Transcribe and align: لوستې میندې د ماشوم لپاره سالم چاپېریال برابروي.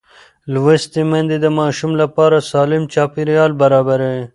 لوستې 0.53 1.01
میندې 1.11 1.37
د 1.41 1.45
ماشوم 1.59 1.91
لپاره 2.01 2.37
سالم 2.51 2.83
چاپېریال 2.93 3.51
برابروي. 3.61 4.25